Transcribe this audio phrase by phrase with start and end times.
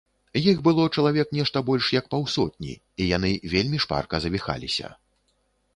[0.51, 4.87] Іх было чалавек нешта больш як паўсотні, і яны вельмі шпарка завіхаліся.